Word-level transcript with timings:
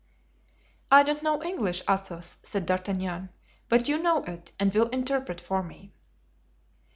"I 0.89 1.03
don't 1.03 1.21
know 1.21 1.43
English, 1.43 1.83
Athos," 1.87 2.37
said 2.41 2.65
D'Artagnan; 2.65 3.29
"but 3.69 3.87
you 3.87 3.99
know 4.01 4.23
it 4.23 4.51
and 4.59 4.73
will 4.73 4.87
interpret 4.89 5.39
for 5.39 5.61
me." 5.61 5.93